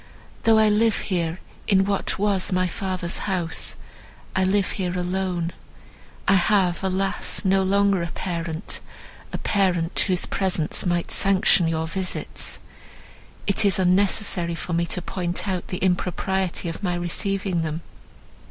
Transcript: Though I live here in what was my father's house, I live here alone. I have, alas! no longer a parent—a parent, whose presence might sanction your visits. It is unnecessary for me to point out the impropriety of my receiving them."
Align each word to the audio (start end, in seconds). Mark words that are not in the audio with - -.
Though 0.41 0.57
I 0.57 0.67
live 0.67 0.97
here 1.01 1.39
in 1.67 1.85
what 1.85 2.17
was 2.17 2.51
my 2.51 2.65
father's 2.67 3.19
house, 3.29 3.75
I 4.35 4.43
live 4.43 4.71
here 4.71 4.97
alone. 4.97 5.51
I 6.27 6.33
have, 6.33 6.83
alas! 6.83 7.45
no 7.45 7.61
longer 7.61 8.01
a 8.01 8.07
parent—a 8.07 9.37
parent, 9.37 9.99
whose 9.99 10.25
presence 10.25 10.87
might 10.87 11.11
sanction 11.11 11.67
your 11.67 11.85
visits. 11.85 12.57
It 13.45 13.63
is 13.63 13.77
unnecessary 13.77 14.55
for 14.55 14.73
me 14.73 14.87
to 14.87 15.03
point 15.03 15.47
out 15.47 15.67
the 15.67 15.77
impropriety 15.77 16.67
of 16.67 16.81
my 16.81 16.95
receiving 16.95 17.61
them." 17.61 17.81